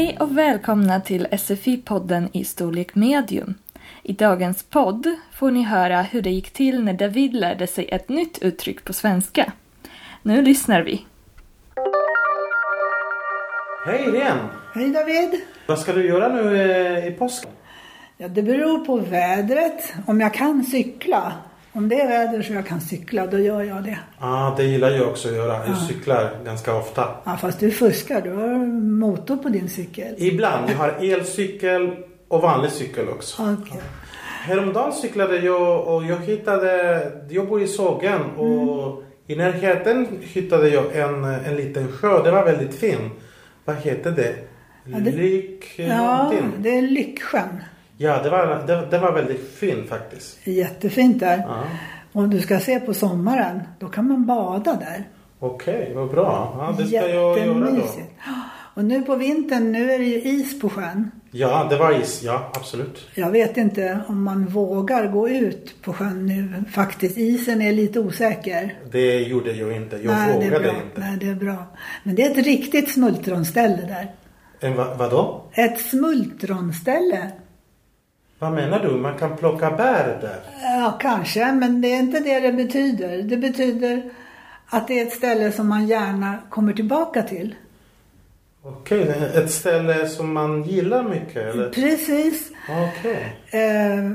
Hej 0.00 0.16
och 0.20 0.38
välkomna 0.38 1.00
till 1.00 1.26
SFI-podden 1.30 2.28
i 2.32 2.44
storlek 2.44 2.94
medium. 2.94 3.54
I 4.02 4.12
dagens 4.12 4.62
podd 4.62 5.16
får 5.32 5.50
ni 5.50 5.62
höra 5.62 6.02
hur 6.02 6.22
det 6.22 6.30
gick 6.30 6.50
till 6.50 6.84
när 6.84 6.92
David 6.92 7.34
lärde 7.34 7.66
sig 7.66 7.88
ett 7.88 8.08
nytt 8.08 8.38
uttryck 8.38 8.84
på 8.84 8.92
svenska. 8.92 9.52
Nu 10.22 10.42
lyssnar 10.42 10.82
vi. 10.82 11.06
Hej 13.86 14.02
Irene! 14.08 14.48
Hej 14.74 14.90
David! 14.90 15.40
Vad 15.66 15.78
ska 15.78 15.92
du 15.92 16.06
göra 16.06 16.28
nu 16.28 16.56
eh, 16.62 17.06
i 17.06 17.10
påsken? 17.10 17.50
Ja, 18.16 18.28
det 18.28 18.42
beror 18.42 18.84
på 18.84 18.96
vädret. 18.96 19.94
Om 20.06 20.20
jag 20.20 20.34
kan 20.34 20.64
cykla. 20.64 21.32
Om 21.72 21.88
det 21.88 22.00
är 22.00 22.08
väder 22.08 22.42
så 22.42 22.52
jag 22.52 22.66
kan 22.66 22.80
cykla, 22.80 23.26
då 23.26 23.38
gör 23.38 23.62
jag 23.62 23.84
det. 23.84 23.98
Ja, 24.20 24.54
det 24.56 24.64
gillar 24.64 24.90
jag 24.90 25.08
också 25.08 25.28
att 25.28 25.34
göra. 25.34 25.66
Jag 25.66 25.76
cyklar 25.78 26.30
ganska 26.44 26.74
ofta. 26.76 27.08
Ja, 27.24 27.36
fast 27.36 27.60
du 27.60 27.70
fuskar. 27.70 28.20
Du 28.22 28.30
har 28.32 28.66
motor 28.82 29.36
på 29.36 29.48
din 29.48 29.68
cykel. 29.68 30.14
Ibland. 30.18 30.70
Jag 30.70 30.76
har 30.76 30.94
elcykel 31.00 31.90
och 32.28 32.42
vanlig 32.42 32.70
cykel 32.72 33.08
också. 33.08 33.42
Okej. 33.42 33.80
Häromdagen 34.42 34.92
cyklade 34.92 35.36
jag 35.36 35.86
och 35.86 36.04
jag 36.04 36.16
hittade... 36.18 37.02
Jag 37.28 37.48
bor 37.48 37.62
i 37.62 37.66
Sågen 37.66 38.20
och 38.36 39.02
i 39.26 39.36
närheten 39.36 40.08
hittade 40.20 40.68
jag 40.68 40.96
en, 40.96 41.24
en 41.24 41.56
liten 41.56 41.92
sjö. 41.92 42.22
Det 42.22 42.30
var 42.30 42.44
väldigt 42.44 42.74
fin. 42.74 43.10
Vad 43.64 43.76
heter 43.76 44.10
det? 44.10 44.34
det- 44.84 45.10
Lyck... 45.10 45.74
Ja, 45.76 46.16
någonting. 46.16 46.52
det 46.58 46.78
är 46.78 46.82
Lycksjön. 46.82 47.62
Ja, 48.02 48.22
det 48.22 48.30
var, 48.30 48.62
det, 48.66 48.86
det 48.90 48.98
var 48.98 49.12
väldigt 49.12 49.54
fin 49.54 49.86
faktiskt. 49.88 50.46
Jättefint 50.46 51.20
där. 51.20 51.38
Ja. 51.38 51.64
Om 52.12 52.30
du 52.30 52.40
ska 52.40 52.60
se 52.60 52.80
på 52.80 52.94
sommaren, 52.94 53.60
då 53.78 53.88
kan 53.88 54.08
man 54.08 54.26
bada 54.26 54.74
där. 54.74 55.08
Okej, 55.38 55.92
vad 55.94 56.10
bra. 56.10 56.54
Ja, 56.58 56.74
det 56.78 56.86
ska 56.86 56.96
jag 56.96 57.10
göra 57.10 57.70
då. 57.70 57.82
Och 58.74 58.84
nu 58.84 59.02
på 59.02 59.16
vintern, 59.16 59.72
nu 59.72 59.92
är 59.92 59.98
det 59.98 60.04
ju 60.04 60.22
is 60.22 60.60
på 60.60 60.68
sjön. 60.68 61.10
Ja, 61.30 61.66
det 61.70 61.76
var 61.76 62.00
is. 62.00 62.22
Ja, 62.22 62.50
absolut. 62.54 63.08
Jag 63.14 63.30
vet 63.30 63.56
inte 63.56 64.00
om 64.08 64.22
man 64.22 64.46
vågar 64.46 65.06
gå 65.06 65.28
ut 65.28 65.82
på 65.82 65.92
sjön 65.92 66.26
nu 66.26 66.64
faktiskt. 66.70 67.18
Isen 67.18 67.62
är 67.62 67.72
lite 67.72 68.00
osäker. 68.00 68.74
Det 68.92 69.18
gjorde 69.20 69.52
jag 69.52 69.76
inte. 69.76 69.96
Jag 69.96 70.12
Nej, 70.12 70.34
vågade 70.34 70.68
inte. 70.68 71.00
Nej, 71.00 71.16
det 71.20 71.28
är 71.28 71.34
bra. 71.34 71.76
Men 72.02 72.14
det 72.14 72.22
är 72.22 72.30
ett 72.30 72.46
riktigt 72.46 72.92
smultronställe 72.92 73.82
där. 73.88 74.14
En, 74.60 74.76
va, 74.76 74.94
vadå? 74.98 75.44
Ett 75.52 75.80
smultronställe? 75.80 77.30
Vad 78.40 78.52
menar 78.52 78.78
du? 78.78 78.90
Man 78.90 79.18
kan 79.18 79.36
plocka 79.36 79.70
bär 79.70 80.18
där? 80.20 80.40
Ja, 80.62 80.98
kanske, 81.00 81.52
men 81.52 81.80
det 81.80 81.88
är 81.88 81.98
inte 81.98 82.20
det 82.20 82.40
det 82.40 82.52
betyder. 82.52 83.22
Det 83.22 83.36
betyder 83.36 84.02
att 84.66 84.88
det 84.88 85.00
är 85.00 85.06
ett 85.06 85.12
ställe 85.12 85.52
som 85.52 85.68
man 85.68 85.86
gärna 85.86 86.38
kommer 86.50 86.72
tillbaka 86.72 87.22
till. 87.22 87.54
Okej, 88.62 89.08
är 89.08 89.42
ett 89.44 89.50
ställe 89.50 90.08
som 90.08 90.32
man 90.32 90.62
gillar 90.62 91.02
mycket 91.02 91.36
eller? 91.36 91.70
Precis. 91.70 92.50
Okej. 92.68 93.36
Eh, 93.50 94.10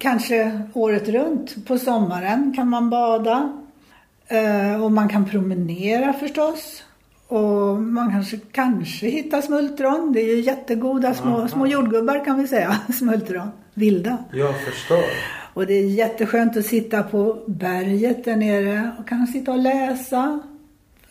kanske 0.00 0.60
året 0.72 1.08
runt. 1.08 1.66
På 1.66 1.78
sommaren 1.78 2.52
kan 2.56 2.68
man 2.68 2.90
bada. 2.90 3.62
Eh, 4.26 4.84
och 4.84 4.92
man 4.92 5.08
kan 5.08 5.24
promenera 5.30 6.12
förstås. 6.12 6.82
Och 7.28 7.82
man 7.82 8.10
kanske, 8.10 8.38
kanske 8.52 9.06
hittar 9.08 9.40
smultron. 9.42 10.12
Det 10.12 10.20
är 10.20 10.36
ju 10.36 10.40
jättegoda 10.40 11.14
små, 11.14 11.38
Aha. 11.38 11.48
små 11.48 11.66
jordgubbar 11.66 12.24
kan 12.24 12.38
vi 12.42 12.48
säga. 12.48 12.76
Smultron. 12.98 13.48
Vilda. 13.74 14.18
Jag 14.32 14.60
förstår. 14.60 15.04
Och 15.54 15.66
det 15.66 15.74
är 15.74 15.86
jätteskönt 15.90 16.56
att 16.56 16.66
sitta 16.66 17.02
på 17.02 17.38
berget 17.46 18.24
där 18.24 18.36
nere 18.36 18.90
och 18.98 19.08
kan 19.08 19.26
sitta 19.26 19.52
och 19.52 19.58
läsa. 19.58 20.40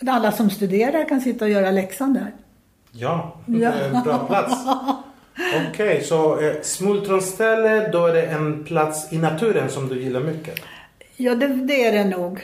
Alla 0.08 0.32
som 0.32 0.50
studerar 0.50 1.10
kan 1.10 1.22
sitta 1.22 1.46
och 1.46 1.52
göra 1.52 1.72
läxan 1.72 2.14
där. 2.14 2.34
Ja, 2.92 3.38
Ja. 3.46 3.72
en 3.72 4.04
bra 4.04 4.18
plats. 4.28 4.54
Okej, 5.70 6.04
så 6.04 6.40
eh, 6.40 6.54
smultronställe, 6.62 7.90
då 7.92 8.06
är 8.08 8.14
det 8.14 8.26
en 8.26 8.64
plats 8.64 9.14
i 9.14 9.18
naturen 9.18 9.70
som 9.70 9.88
du 9.88 10.02
gillar 10.02 10.20
mycket? 10.20 10.60
Ja, 11.18 11.36
det, 11.36 11.48
det 11.48 11.86
är 11.86 11.92
det 11.92 12.18
nog. 12.18 12.40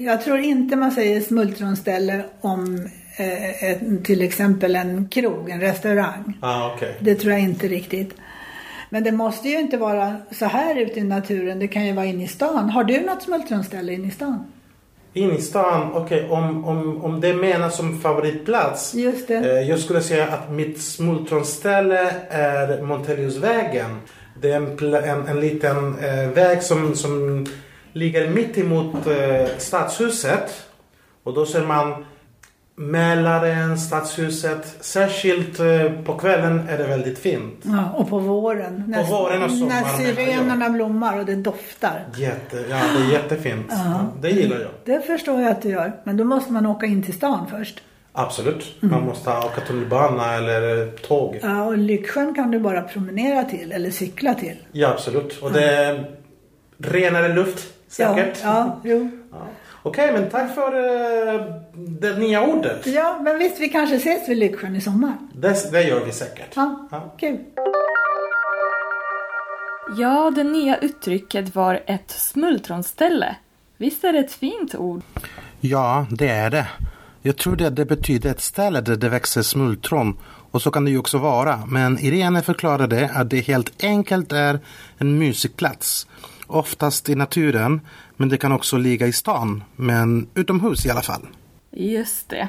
Jag 0.00 0.22
tror 0.24 0.38
inte 0.38 0.76
man 0.76 0.90
säger 0.92 1.20
smultronställe 1.20 2.24
om 2.40 2.88
ett, 3.16 4.04
till 4.04 4.22
exempel 4.22 4.76
en 4.76 5.08
krog, 5.08 5.50
en 5.50 5.60
restaurang. 5.60 6.38
Ah, 6.40 6.72
okej. 6.74 6.96
Det 7.00 7.14
tror 7.14 7.32
jag 7.32 7.42
inte 7.42 7.68
riktigt. 7.68 8.14
Men 8.90 9.04
det 9.04 9.12
måste 9.12 9.48
ju 9.48 9.60
inte 9.60 9.76
vara 9.76 10.16
så 10.30 10.44
här 10.44 10.76
ute 10.80 11.00
i 11.00 11.04
naturen. 11.04 11.58
Det 11.58 11.68
kan 11.68 11.86
ju 11.86 11.92
vara 11.92 12.06
inne 12.06 12.24
i 12.24 12.28
stan. 12.28 12.70
Har 12.70 12.84
du 12.84 13.00
något 13.00 13.22
smultronställe 13.22 13.92
inne 13.92 14.08
i 14.08 14.10
stan? 14.10 14.44
In 15.14 15.30
i 15.30 15.40
stan, 15.40 15.92
okej, 15.94 16.28
om, 16.30 16.64
om, 16.64 17.04
om 17.04 17.20
det 17.20 17.34
menas 17.34 17.76
som 17.76 18.00
favoritplats. 18.00 18.94
Just 18.94 19.28
det. 19.28 19.36
Eh, 19.36 19.68
jag 19.68 19.78
skulle 19.78 20.00
säga 20.00 20.28
att 20.28 20.50
mitt 20.50 20.82
smultronställe 20.82 22.14
är 22.30 22.82
Monteliusvägen. 22.82 24.00
Det 24.40 24.50
är 24.50 24.56
en, 24.56 24.94
en, 24.94 25.26
en 25.28 25.40
liten 25.40 25.98
eh, 25.98 26.28
väg 26.28 26.62
som, 26.62 26.94
som 26.94 27.46
ligger 27.92 28.30
mitt 28.30 28.58
emot 28.58 29.06
eh, 29.06 29.46
stadshuset. 29.58 30.66
Och 31.22 31.34
då 31.34 31.46
ser 31.46 31.66
man 31.66 32.04
Mälaren, 32.90 33.78
stadshuset. 33.78 34.76
Särskilt 34.80 35.60
eh, 35.60 35.92
på 36.04 36.14
kvällen 36.14 36.68
är 36.68 36.78
det 36.78 36.86
väldigt 36.86 37.18
fint. 37.18 37.60
Ja, 37.62 37.90
och 37.94 38.08
på 38.08 38.18
våren. 38.18 38.84
När, 38.88 39.04
våren 39.04 39.42
och 39.42 39.50
sommaren 39.50 39.82
När 39.82 40.04
syrenerna 40.04 40.70
blommar 40.70 41.18
och 41.18 41.26
det 41.26 41.34
doftar. 41.34 42.04
Jätte, 42.16 42.64
ja, 42.70 42.80
det 42.96 43.04
är 43.04 43.12
jättefint. 43.12 43.66
Ja, 43.68 44.06
det 44.20 44.30
gillar 44.30 44.60
jag. 44.60 44.70
Det 44.84 45.06
förstår 45.06 45.40
jag 45.40 45.50
att 45.50 45.62
du 45.62 45.68
gör. 45.68 45.92
Men 46.04 46.16
då 46.16 46.24
måste 46.24 46.52
man 46.52 46.66
åka 46.66 46.86
in 46.86 47.02
till 47.02 47.14
stan 47.14 47.46
först. 47.50 47.82
Absolut. 48.12 48.76
Man 48.80 49.06
måste 49.06 49.30
åka 49.30 49.60
tunnelbana 49.66 50.34
eller 50.34 50.86
tåg. 50.96 51.38
Ja, 51.42 51.64
och 51.64 51.78
Lycksjön 51.78 52.34
kan 52.34 52.50
du 52.50 52.58
bara 52.58 52.82
promenera 52.82 53.44
till 53.44 53.72
eller 53.72 53.90
cykla 53.90 54.34
till. 54.34 54.56
Ja, 54.72 54.88
absolut. 54.88 55.42
Och 55.42 55.52
det 55.52 55.64
är 55.64 56.10
renare 56.78 57.34
luft 57.34 57.72
säkert. 57.88 58.38
Ja, 58.42 58.80
ja, 58.84 58.90
jo. 58.90 59.10
Ja. 59.30 59.46
Okej, 59.82 60.12
men 60.12 60.30
tack 60.30 60.54
för 60.54 60.72
eh, 61.34 61.40
det 61.74 62.18
nya 62.18 62.42
ordet. 62.46 62.86
ja, 62.86 63.18
men 63.22 63.38
visst 63.38 63.60
vi 63.60 63.68
kanske 63.68 63.96
ses 63.96 64.28
vid 64.28 64.36
Lycksjön 64.38 64.76
i 64.76 64.80
sommar. 64.80 65.12
Det, 65.34 65.72
det 65.72 65.82
gör 65.82 66.04
vi 66.04 66.12
säkert. 66.12 66.50
Ja, 66.54 66.88
Ja. 66.90 67.14
kul. 67.18 67.38
Ja, 69.98 70.32
det 70.36 70.44
nya 70.44 70.76
uttrycket 70.78 71.54
var 71.54 71.82
ett 71.86 72.10
smultronställe. 72.10 73.36
Visst 73.76 74.04
är 74.04 74.12
det 74.12 74.18
ett 74.18 74.32
fint 74.32 74.74
ord? 74.74 75.02
Ja, 75.60 76.06
det 76.10 76.28
är 76.28 76.50
det. 76.50 76.66
Jag 77.22 77.36
tror 77.36 77.56
det, 77.56 77.70
det 77.70 77.84
betyder 77.84 78.30
ett 78.30 78.40
ställe 78.40 78.80
där 78.80 78.96
det 78.96 79.08
växer 79.08 79.42
smultron. 79.42 80.18
Och 80.50 80.62
så 80.62 80.70
kan 80.70 80.84
det 80.84 80.90
ju 80.90 80.98
också 80.98 81.18
vara. 81.18 81.60
Men 81.66 81.98
Irene 81.98 82.42
förklarade 82.42 83.10
att 83.14 83.30
det 83.30 83.40
helt 83.40 83.82
enkelt 83.84 84.32
är 84.32 84.60
en 84.98 85.18
musikplats. 85.18 86.06
Oftast 86.52 87.08
i 87.08 87.14
naturen, 87.14 87.80
men 88.16 88.28
det 88.28 88.36
kan 88.36 88.52
också 88.52 88.76
ligga 88.76 89.06
i 89.06 89.12
stan. 89.12 89.64
Men 89.76 90.26
utomhus 90.34 90.86
i 90.86 90.90
alla 90.90 91.02
fall. 91.02 91.26
Just 91.70 92.28
det. 92.28 92.48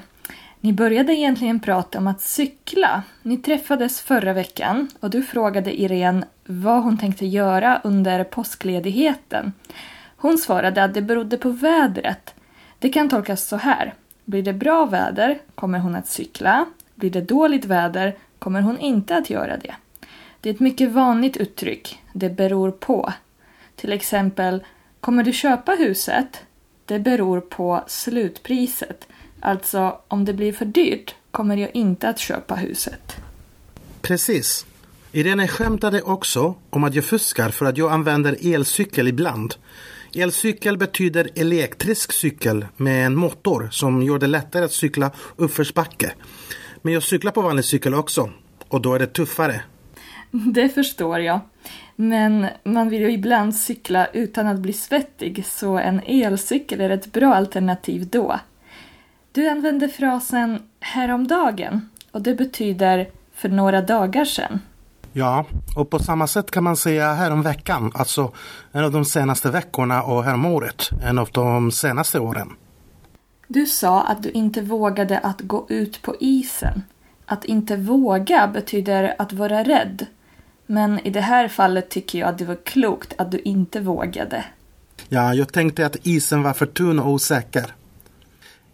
Ni 0.59 0.73
började 0.73 1.13
egentligen 1.13 1.59
prata 1.59 1.97
om 1.97 2.07
att 2.07 2.21
cykla. 2.21 3.03
Ni 3.21 3.37
träffades 3.37 4.01
förra 4.01 4.33
veckan 4.33 4.87
och 4.99 5.09
du 5.09 5.23
frågade 5.23 5.81
Irene 5.81 6.25
vad 6.45 6.83
hon 6.83 6.97
tänkte 6.97 7.25
göra 7.25 7.81
under 7.83 8.23
påskledigheten. 8.23 9.53
Hon 10.17 10.37
svarade 10.37 10.83
att 10.83 10.93
det 10.93 11.01
berodde 11.01 11.37
på 11.37 11.49
vädret. 11.49 12.33
Det 12.79 12.89
kan 12.89 13.09
tolkas 13.09 13.47
så 13.47 13.55
här. 13.55 13.93
Blir 14.25 14.43
det 14.43 14.53
bra 14.53 14.85
väder 14.85 15.39
kommer 15.55 15.79
hon 15.79 15.95
att 15.95 16.07
cykla. 16.07 16.65
Blir 16.95 17.09
det 17.09 17.21
dåligt 17.21 17.65
väder 17.65 18.15
kommer 18.39 18.61
hon 18.61 18.79
inte 18.79 19.17
att 19.17 19.29
göra 19.29 19.57
det. 19.57 19.75
Det 20.41 20.49
är 20.49 20.53
ett 20.53 20.59
mycket 20.59 20.91
vanligt 20.91 21.37
uttryck. 21.37 21.99
Det 22.13 22.29
beror 22.29 22.71
på. 22.71 23.13
Till 23.75 23.91
exempel, 23.91 24.63
kommer 24.99 25.23
du 25.23 25.33
köpa 25.33 25.71
huset? 25.71 26.27
Det 26.85 26.99
beror 26.99 27.41
på 27.41 27.83
slutpriset. 27.87 29.07
Alltså, 29.39 29.99
om 30.07 30.25
det 30.25 30.33
blir 30.33 30.53
för 30.53 30.65
dyrt 30.65 31.15
kommer 31.31 31.57
jag 31.57 31.75
inte 31.75 32.09
att 32.09 32.19
köpa 32.19 32.55
huset. 32.55 33.15
Precis. 34.01 34.65
Irene 35.11 35.47
skämtade 35.47 36.01
också 36.01 36.55
om 36.69 36.83
att 36.83 36.95
jag 36.95 37.05
fuskar 37.05 37.49
för 37.49 37.65
att 37.65 37.77
jag 37.77 37.91
använder 37.91 38.53
elcykel 38.53 39.07
ibland. 39.07 39.55
Elcykel 40.15 40.77
betyder 40.77 41.29
elektrisk 41.35 42.13
cykel 42.13 42.65
med 42.77 43.05
en 43.05 43.15
motor 43.15 43.69
som 43.71 44.03
gör 44.03 44.19
det 44.19 44.27
lättare 44.27 44.65
att 44.65 44.71
cykla 44.71 45.11
uppförsbacke. 45.35 46.13
Men 46.81 46.93
jag 46.93 47.03
cyklar 47.03 47.31
på 47.31 47.41
vanlig 47.41 47.65
cykel 47.65 47.93
också 47.93 48.29
och 48.67 48.81
då 48.81 48.93
är 48.93 48.99
det 48.99 49.07
tuffare. 49.07 49.61
Det 50.31 50.69
förstår 50.69 51.19
jag. 51.19 51.39
Men 51.95 52.48
man 52.63 52.89
vill 52.89 53.01
ju 53.01 53.12
ibland 53.12 53.56
cykla 53.56 54.07
utan 54.07 54.48
att 54.48 54.60
bli 54.60 54.74
svettig 54.74 55.45
så 55.45 55.77
en 55.77 56.01
elcykel 56.06 56.81
är 56.81 56.89
ett 56.89 57.12
bra 57.12 57.36
alternativ 57.36 58.07
då. 58.07 58.39
Du 59.31 59.50
använde 59.50 59.89
frasen 59.89 60.60
häromdagen 60.80 61.89
och 62.12 62.21
det 62.21 62.36
betyder 62.36 63.10
för 63.33 63.50
några 63.50 63.81
dagar 63.81 64.25
sedan. 64.25 64.60
Ja, 65.13 65.45
och 65.75 65.89
på 65.89 66.00
samma 66.00 66.27
sätt 66.27 66.51
kan 66.51 66.63
man 66.63 66.77
säga 66.77 67.13
häromveckan, 67.13 67.92
alltså 67.95 68.31
en 68.71 68.83
av 68.83 68.92
de 68.92 69.06
senaste 69.06 69.51
veckorna 69.51 70.04
och 70.04 70.24
häromåret, 70.24 70.89
en 71.04 71.19
av 71.19 71.30
de 71.31 71.71
senaste 71.71 72.19
åren. 72.19 72.50
Du 73.48 73.66
sa 73.66 74.01
att 74.01 74.24
du 74.24 74.31
inte 74.31 74.62
vågade 74.62 75.19
att 75.19 75.42
gå 75.42 75.66
ut 75.69 76.01
på 76.01 76.16
isen. 76.19 76.83
att 77.25 77.45
inte 77.45 77.75
våga 77.75 78.48
betyder 78.48 79.16
att 79.18 79.33
vara 79.33 79.63
rädd. 79.63 80.06
Men 80.65 81.00
i 81.00 81.10
det 81.10 81.21
här 81.21 81.48
fallet 81.48 81.89
tycker 81.89 82.19
jag 82.19 82.30
att 82.30 82.38
det 82.38 82.45
var 82.45 82.57
klokt 82.63 83.13
att 83.18 83.31
du 83.31 83.39
inte 83.39 83.80
vågade. 83.80 84.45
Ja, 85.10 85.33
jag 85.33 85.54
tänkte 85.54 85.86
att 85.86 85.98
isen 86.04 86.44
var 86.44 86.54
för 86.54 86.65
tunn 86.65 87.00
och 87.00 87.12
osäker. 87.12 87.74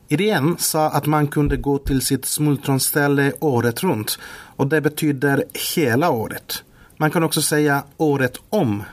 Irene 0.07 0.55
sa 0.57 0.89
att 0.89 1.05
man 1.05 1.27
kunde 1.27 1.57
gå 1.57 1.77
till 1.77 2.01
sitt 2.01 2.25
smultronställe 2.25 3.33
året 3.39 3.83
runt 3.83 4.19
och 4.55 4.67
det 4.67 4.81
betyder 4.81 5.43
hela 5.75 6.09
året. 6.09 6.63
Man 6.97 7.11
kan 7.11 7.23
också 7.23 7.41
säga 7.41 7.83
året 7.97 8.37
om, 8.49 8.83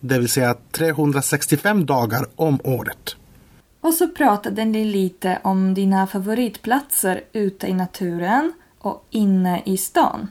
det 0.00 0.18
vill 0.18 0.28
säga 0.28 0.56
365 0.70 1.86
dagar 1.86 2.26
om 2.36 2.58
året. 2.64 3.16
Och 3.80 3.94
så 3.94 4.08
pratade 4.08 4.64
ni 4.64 4.84
lite 4.84 5.38
om 5.42 5.74
dina 5.74 6.06
favoritplatser 6.06 7.20
ute 7.32 7.66
i 7.66 7.72
naturen 7.72 8.52
och 8.78 9.06
inne 9.10 9.62
i 9.64 9.76
stan. 9.76 10.28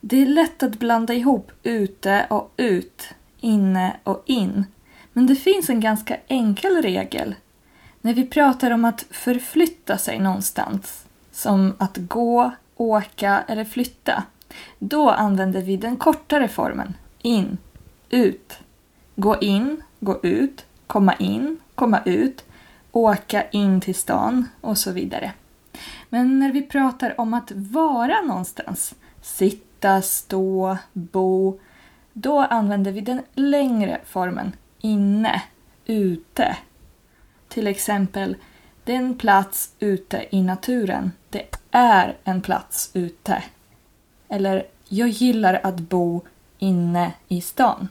Det 0.00 0.22
är 0.22 0.26
lätt 0.26 0.62
att 0.62 0.78
blanda 0.78 1.14
ihop 1.14 1.52
ute 1.62 2.26
och 2.30 2.52
ut, 2.56 3.08
inne 3.40 3.96
och 4.04 4.22
in. 4.26 4.64
Men 5.12 5.26
det 5.26 5.36
finns 5.36 5.70
en 5.70 5.80
ganska 5.80 6.16
enkel 6.28 6.82
regel. 6.82 7.34
När 8.00 8.14
vi 8.14 8.26
pratar 8.26 8.70
om 8.70 8.84
att 8.84 9.06
förflytta 9.10 9.98
sig 9.98 10.18
någonstans, 10.18 11.06
som 11.32 11.74
att 11.78 11.96
gå, 11.96 12.50
åka 12.76 13.44
eller 13.48 13.64
flytta, 13.64 14.24
då 14.78 15.10
använder 15.10 15.62
vi 15.62 15.76
den 15.76 15.96
kortare 15.96 16.48
formen 16.48 16.94
in, 17.22 17.58
ut. 18.10 18.58
Gå 19.16 19.40
in, 19.40 19.82
gå 20.00 20.20
ut, 20.22 20.64
komma 20.86 21.14
in, 21.14 21.58
komma 21.74 22.00
ut, 22.04 22.44
åka 22.92 23.48
in 23.50 23.80
till 23.80 23.94
stan 23.94 24.48
och 24.60 24.78
så 24.78 24.92
vidare. 24.92 25.32
Men 26.08 26.38
när 26.38 26.52
vi 26.52 26.62
pratar 26.62 27.20
om 27.20 27.34
att 27.34 27.52
vara 27.52 28.20
någonstans, 28.20 28.94
sitta, 29.22 29.65
stå, 30.02 30.76
bo, 30.92 31.58
då 32.12 32.38
använder 32.40 32.92
vi 32.92 33.00
den 33.00 33.22
längre 33.34 34.00
formen 34.04 34.52
inne, 34.80 35.42
ute. 35.86 36.56
Till 37.48 37.66
exempel, 37.66 38.36
det 38.84 38.92
är 38.92 38.96
en 38.96 39.18
plats 39.18 39.70
ute 39.78 40.26
i 40.30 40.42
naturen. 40.42 41.12
Det 41.30 41.56
är 41.70 42.16
en 42.24 42.42
plats 42.42 42.90
ute. 42.94 43.42
Eller, 44.28 44.66
jag 44.88 45.08
gillar 45.08 45.60
att 45.62 45.80
bo 45.80 46.22
inne 46.58 47.12
i 47.28 47.40
stan. 47.40 47.88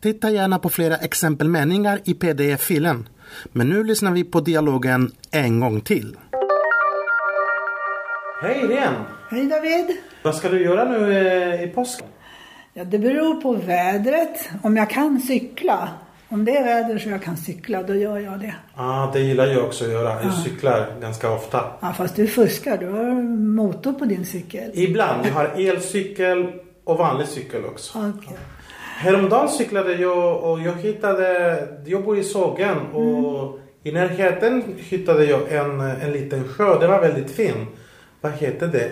Titta 0.00 0.30
gärna 0.30 0.58
på 0.58 0.68
flera 0.68 0.96
exempelmeningar 0.96 2.00
i 2.04 2.14
pdf-filen. 2.14 3.08
Men 3.44 3.68
nu 3.68 3.84
lyssnar 3.84 4.12
vi 4.12 4.24
på 4.24 4.40
dialogen 4.40 5.12
en 5.30 5.60
gång 5.60 5.80
till. 5.80 6.16
Hej 8.42 8.64
Irene! 8.64 9.15
Hej 9.30 9.46
David! 9.46 9.96
Vad 10.22 10.34
ska 10.34 10.48
du 10.48 10.64
göra 10.64 10.84
nu 10.84 11.12
eh, 11.18 11.62
i 11.62 11.66
påsken? 11.66 12.06
Ja, 12.74 12.84
det 12.84 12.98
beror 12.98 13.40
på 13.40 13.52
vädret. 13.52 14.48
Om 14.62 14.76
jag 14.76 14.90
kan 14.90 15.20
cykla. 15.20 15.88
Om 16.28 16.44
det 16.44 16.56
är 16.56 16.64
väder 16.64 16.98
så 16.98 17.08
jag 17.08 17.22
kan 17.22 17.36
cykla, 17.36 17.82
då 17.82 17.94
gör 17.94 18.18
jag 18.18 18.40
det. 18.40 18.54
Ja, 18.76 19.10
det 19.12 19.20
gillar 19.20 19.46
jag 19.46 19.64
också 19.64 19.84
att 19.84 19.90
göra. 19.90 20.22
Jag 20.22 20.34
cyklar 20.34 20.86
ganska 21.00 21.30
ofta. 21.32 21.64
Ja, 21.80 21.92
fast 21.92 22.16
du 22.16 22.26
fuskar. 22.26 22.78
Du 22.78 22.86
har 22.86 23.22
motor 23.56 23.92
på 23.92 24.04
din 24.04 24.26
cykel. 24.26 24.70
Ibland. 24.74 25.26
Jag 25.26 25.32
har 25.32 25.50
elcykel 25.56 26.52
och 26.84 26.98
vanlig 26.98 27.28
cykel 27.28 27.64
också. 27.64 27.98
Okej. 27.98 28.36
Häromdagen 28.96 29.48
cyklade 29.48 29.92
jag 29.92 30.42
och 30.44 30.60
jag 30.60 30.72
hittade, 30.72 31.58
jag 31.86 32.04
bor 32.04 32.18
i 32.18 32.24
Sågen 32.24 32.78
och 32.78 33.58
i 33.82 33.92
närheten 33.92 34.64
hittade 34.76 35.24
jag 35.24 35.52
en, 35.52 35.80
en 35.80 36.12
liten 36.12 36.48
sjö. 36.48 36.78
Det 36.78 36.86
var 36.86 37.00
väldigt 37.00 37.30
fin. 37.30 37.66
Vad 38.20 38.32
heter 38.32 38.66
det? 38.66 38.90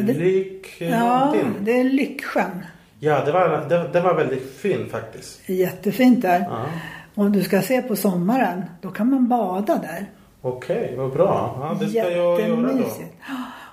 Det- 0.00 0.12
Lyck 0.12 0.74
Ja, 0.78 1.18
någonting. 1.18 1.54
det 1.60 1.80
är 1.80 1.84
Lycksjön. 1.84 2.64
Ja, 2.98 3.24
det 3.24 3.32
var, 3.32 3.64
det, 3.68 3.88
det 3.92 4.00
var 4.00 4.14
väldigt 4.14 4.56
fin 4.56 4.88
faktiskt. 4.90 5.48
Jättefint 5.48 6.22
där. 6.22 6.40
Ja. 6.40 6.66
Och 7.14 7.30
du 7.30 7.42
ska 7.42 7.62
se 7.62 7.82
på 7.82 7.96
sommaren, 7.96 8.62
då 8.80 8.88
kan 8.90 9.10
man 9.10 9.28
bada 9.28 9.76
där. 9.76 10.06
Okej, 10.42 10.94
vad 10.96 11.12
bra. 11.12 11.56
Ja, 11.60 11.76
det 11.80 11.88
ska 11.88 11.98
jag 11.98 12.12
göra 12.12 12.72
då. 12.72 12.84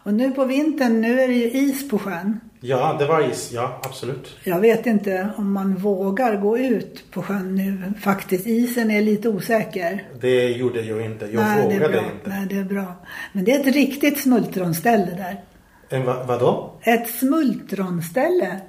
Och 0.04 0.14
nu 0.14 0.32
på 0.32 0.46
vintern, 0.46 1.02
nu 1.02 1.22
är 1.22 1.28
det 1.28 1.34
ju 1.34 1.52
is 1.52 1.90
på 1.90 2.00
sjön. 2.00 2.40
Ja, 2.62 2.96
det 3.00 3.06
var 3.08 3.30
is. 3.30 3.52
Ja, 3.54 3.80
absolut. 3.84 4.38
Jag 4.44 4.60
vet 4.60 4.86
inte 4.86 5.30
om 5.38 5.52
man 5.54 5.76
vågar 5.76 6.36
gå 6.36 6.58
ut 6.58 7.12
på 7.12 7.22
sjön 7.22 7.56
nu 7.56 7.94
faktiskt. 8.02 8.48
Isen 8.48 8.92
är 8.92 9.02
lite 9.02 9.30
osäker. 9.30 10.04
Det 10.22 10.50
gjorde 10.50 10.82
jag 10.82 11.06
inte. 11.06 11.26
Jag 11.26 11.44
Nej, 11.44 11.64
vågade 11.64 11.98
inte. 11.98 12.30
Nej, 12.30 12.48
det 12.50 12.56
är 12.58 12.64
bra. 12.64 12.86
Men 13.34 13.44
det 13.44 13.52
är 13.56 13.60
ett 13.60 13.76
riktigt 13.76 14.20
smultronställe 14.20 15.06
där. 15.18 15.42
En, 15.90 16.06
va, 16.06 16.24
vadå? 16.24 16.72
Ett 16.82 17.10
smultronställe. 17.10 18.60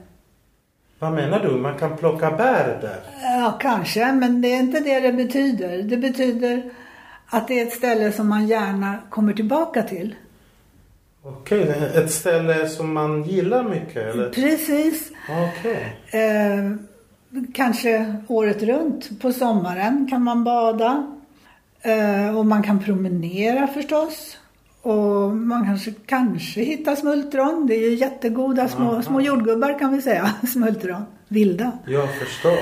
Vad 0.98 1.12
menar 1.12 1.40
du? 1.40 1.50
Man 1.50 1.78
kan 1.78 1.96
plocka 1.96 2.30
bär 2.30 2.78
där? 2.80 3.00
Ja, 3.22 3.58
kanske, 3.60 4.12
men 4.12 4.40
det 4.40 4.48
är 4.48 4.60
inte 4.60 4.80
det 4.80 5.00
det 5.00 5.12
betyder. 5.12 5.82
Det 5.82 5.96
betyder 5.96 6.70
att 7.26 7.48
det 7.48 7.60
är 7.60 7.66
ett 7.66 7.72
ställe 7.72 8.12
som 8.12 8.28
man 8.28 8.46
gärna 8.46 8.98
kommer 9.10 9.32
tillbaka 9.32 9.82
till. 9.82 10.14
Okej, 11.22 11.62
är 11.68 12.04
ett 12.04 12.12
ställe 12.12 12.68
som 12.68 12.92
man 12.92 13.22
gillar 13.22 13.64
mycket 13.64 13.96
eller? 13.96 14.30
Precis. 14.30 15.12
Okej. 15.28 15.96
Eh, 16.10 16.76
kanske 17.54 18.16
året 18.28 18.62
runt. 18.62 19.20
På 19.20 19.32
sommaren 19.32 20.06
kan 20.10 20.24
man 20.24 20.44
bada. 20.44 21.06
Eh, 21.82 22.38
och 22.38 22.46
man 22.46 22.62
kan 22.62 22.84
promenera 22.84 23.66
förstås. 23.66 24.36
Och 24.82 25.09
man 25.50 25.64
kanske, 25.64 25.92
kanske 26.06 26.60
hittar 26.62 26.96
smultron. 26.96 27.66
Det 27.66 27.74
är 27.74 27.90
ju 27.90 27.94
jättegoda 27.94 28.68
små, 28.68 29.02
små 29.02 29.20
jordgubbar 29.20 29.78
kan 29.78 29.92
vi 29.96 30.02
säga. 30.02 30.34
Smultron. 30.52 31.02
Vilda. 31.28 31.72
Jag 31.86 32.14
förstår. 32.14 32.58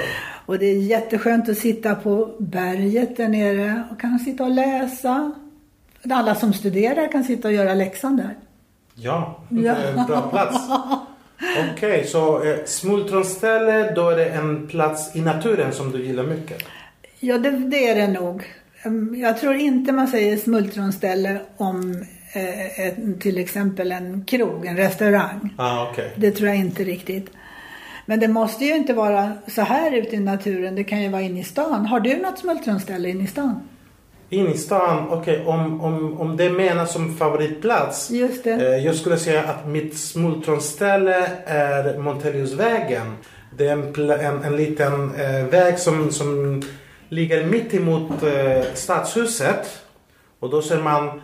Och 0.47 0.59
det 0.59 0.67
är 0.67 0.77
jätteskönt 0.83 1.49
att 1.49 1.59
sitta 1.59 1.95
på 1.95 2.35
berget 2.39 3.17
där 3.17 3.29
nere 3.29 3.83
och 3.91 4.01
kan 4.01 4.19
sitta 4.19 4.45
och 4.45 4.51
läsa. 4.51 5.33
Alla 6.11 6.35
som 6.35 6.53
studerar 6.53 7.13
kan 7.13 7.25
sitta 7.25 7.49
och 7.49 7.55
göra 7.55 7.75
läxan 7.75 8.17
där. 8.17 8.37
Ja, 8.95 9.41
Ja. 9.49 9.75
det 9.75 9.89
en 10.01 10.07
bra 10.07 10.21
plats. 10.31 10.57
Okej, 11.73 12.07
så 12.07 12.43
eh, 12.45 12.57
smultronställe, 12.67 13.93
då 13.95 14.11
är 14.11 14.17
det 14.17 14.27
en 14.29 14.67
plats 14.67 15.17
i 15.17 15.21
naturen 15.21 15.73
som 15.73 15.93
du 15.93 16.05
gillar 16.05 16.25
mycket? 16.25 16.63
Ja, 17.21 17.39
det, 17.39 17.51
det 17.51 17.89
är 17.89 17.95
det 17.95 18.21
nog. 18.21 18.45
Jag 19.17 19.41
tror 19.41 19.55
inte 19.55 19.93
man 19.93 20.09
säger 20.09 20.37
smultronställe 20.37 21.41
om 21.57 22.05
ett, 22.33 23.21
till 23.21 23.39
exempel 23.39 23.93
en 23.93 24.25
krog, 24.25 24.67
en 24.67 24.77
restaurang. 24.77 25.55
Ah, 25.57 25.89
okej. 25.91 26.13
Det 26.17 26.31
tror 26.31 26.49
jag 26.49 26.59
inte 26.59 26.85
riktigt. 26.85 27.31
Men 28.07 28.21
det 28.21 28.29
måste 28.29 28.65
ju 28.65 28.77
inte 28.77 28.93
vara 28.93 29.33
så 29.47 29.63
här 29.63 29.93
ute 29.93 30.17
i 30.17 30.21
naturen. 30.21 30.75
Det 30.75 30.85
kan 30.85 31.03
ju 31.03 31.09
vara 31.09 31.23
inne 31.23 31.41
i 31.41 31.45
stan. 31.45 31.87
Har 31.87 32.01
du 32.01 32.17
något 32.17 32.39
smultronställe 32.39 33.09
inne 33.09 33.25
i 33.25 33.27
stan? 33.27 33.61
In 34.31 34.47
i 34.47 34.57
stan, 34.59 35.09
okej, 35.11 35.45
om, 35.47 35.81
om, 35.81 36.21
om 36.21 36.37
det 36.37 36.51
menas 36.51 36.93
som 36.93 37.17
favoritplats. 37.17 38.11
Just 38.11 38.45
det. 38.45 38.53
Eh, 38.53 38.85
jag 38.85 38.95
skulle 38.95 39.17
säga 39.17 39.45
att 39.45 39.69
mitt 39.69 39.99
smultronställe 39.99 41.27
är 41.47 41.99
Monteliusvägen. 41.99 43.17
Det 43.57 43.67
är 43.67 43.73
en, 43.73 44.11
en, 44.11 44.45
en 44.45 44.57
liten 44.57 45.15
eh, 45.15 45.45
väg 45.45 45.79
som, 45.79 46.13
som 46.13 46.63
ligger 47.09 47.47
mitt 47.47 47.75
emot 47.75 48.23
eh, 48.23 48.63
stadshuset. 48.75 49.83
Och 50.41 50.51
då 50.51 50.63
ser 50.63 50.83
man 50.83 51.21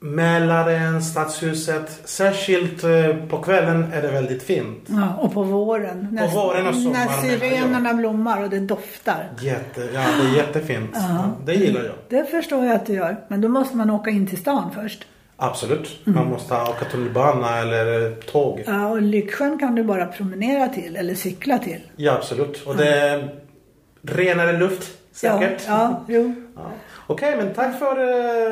Mälaren, 0.00 1.02
stadshuset. 1.02 2.00
Särskilt 2.04 2.84
eh, 2.84 3.16
på 3.28 3.38
kvällen 3.38 3.92
är 3.92 4.02
det 4.02 4.08
väldigt 4.08 4.42
fint. 4.42 4.84
Ja, 4.86 5.14
och 5.14 5.34
på 5.34 5.42
våren. 5.42 6.08
När, 6.12 6.28
våren 6.28 6.66
och 6.66 6.74
sommaren 6.74 7.06
När 7.06 7.28
syrenerna 7.28 7.94
blommar 7.94 8.42
och 8.42 8.50
det 8.50 8.60
doftar. 8.60 9.30
Jätte, 9.40 9.88
ja, 9.94 10.04
det 10.20 10.28
är 10.28 10.36
jättefint. 10.36 10.90
Ja, 10.92 11.30
det 11.44 11.54
gillar 11.54 11.82
jag. 11.84 11.94
Det 12.08 12.30
förstår 12.30 12.64
jag 12.64 12.74
att 12.74 12.86
du 12.86 12.92
gör. 12.92 13.16
Men 13.28 13.40
då 13.40 13.48
måste 13.48 13.76
man 13.76 13.90
åka 13.90 14.10
in 14.10 14.26
till 14.26 14.38
stan 14.38 14.70
först. 14.74 15.06
Absolut. 15.36 16.00
Man 16.04 16.30
måste 16.30 16.54
åka 16.54 16.84
tunnelbana 16.84 17.58
eller 17.58 18.10
tåg. 18.20 18.62
Ja, 18.66 18.88
och 18.88 19.02
Lycksjön 19.02 19.58
kan 19.58 19.74
du 19.74 19.84
bara 19.84 20.06
promenera 20.06 20.68
till 20.68 20.96
eller 20.96 21.14
cykla 21.14 21.58
till. 21.58 21.80
Ja, 21.96 22.12
absolut. 22.12 22.66
Och 22.66 22.76
det 22.76 22.88
är 22.88 23.34
renare 24.02 24.58
luft 24.58 24.90
säkert. 25.16 25.64
Ja, 25.68 26.04
ja, 26.08 26.14
jo. 26.14 26.34
Ja. 26.56 26.62
Okej, 27.06 27.36
men 27.36 27.54
tack 27.54 27.78
för 27.78 27.96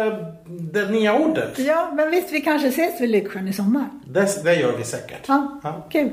eh, 0.06 0.12
det 0.46 0.90
nya 0.90 1.14
ordet. 1.18 1.58
Ja, 1.58 1.90
men 1.94 2.10
visst, 2.10 2.32
vi 2.32 2.40
kanske 2.40 2.68
ses 2.68 3.00
vid 3.00 3.10
Lycksjön 3.10 3.48
i 3.48 3.52
sommar. 3.52 3.84
Det, 4.06 4.44
det 4.44 4.54
gör 4.54 4.76
vi 4.76 4.84
säkert. 4.84 5.24
Ja, 5.28 5.60
Ja. 5.62 5.82
kul. 5.90 6.10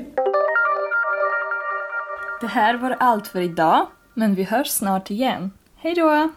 Det 2.40 2.46
här 2.46 2.74
var 2.74 2.96
allt 3.00 3.28
för 3.28 3.40
idag, 3.40 3.86
men 4.14 4.34
vi 4.34 4.42
hörs 4.42 4.68
snart 4.68 5.10
igen. 5.10 5.50
Hej 5.76 5.94
då! 5.94 6.28